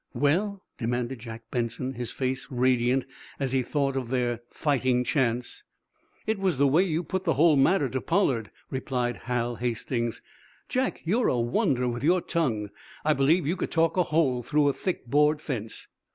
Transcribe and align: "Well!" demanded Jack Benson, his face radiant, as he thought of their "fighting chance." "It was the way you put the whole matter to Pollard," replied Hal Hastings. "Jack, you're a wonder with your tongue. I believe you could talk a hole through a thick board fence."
"Well!" 0.15 0.63
demanded 0.79 1.19
Jack 1.19 1.43
Benson, 1.51 1.93
his 1.93 2.09
face 2.09 2.47
radiant, 2.49 3.05
as 3.39 3.51
he 3.51 3.61
thought 3.61 3.95
of 3.95 4.09
their 4.09 4.39
"fighting 4.49 5.03
chance." 5.03 5.63
"It 6.25 6.39
was 6.39 6.57
the 6.57 6.65
way 6.65 6.81
you 6.81 7.03
put 7.03 7.23
the 7.23 7.35
whole 7.35 7.55
matter 7.55 7.87
to 7.89 8.01
Pollard," 8.01 8.49
replied 8.71 9.17
Hal 9.27 9.57
Hastings. 9.57 10.23
"Jack, 10.67 11.03
you're 11.05 11.27
a 11.27 11.39
wonder 11.39 11.87
with 11.87 12.03
your 12.03 12.19
tongue. 12.21 12.71
I 13.05 13.13
believe 13.13 13.45
you 13.45 13.55
could 13.55 13.69
talk 13.69 13.95
a 13.95 14.01
hole 14.01 14.41
through 14.41 14.69
a 14.69 14.73
thick 14.73 15.05
board 15.05 15.39
fence." 15.39 15.87